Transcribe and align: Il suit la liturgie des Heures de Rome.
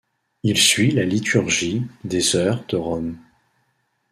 Il 0.41 0.57
suit 0.57 0.89
la 0.89 1.03
liturgie 1.03 1.83
des 2.03 2.35
Heures 2.35 2.65
de 2.69 2.75
Rome. 2.75 3.19